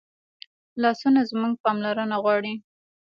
[0.81, 2.53] لاسونه زموږ پاملرنه غواړي